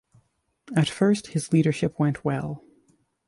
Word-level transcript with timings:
At 0.75 0.89
first 0.89 1.27
his 1.27 1.53
leadership 1.53 1.99
went 1.99 2.25
well. 2.25 2.63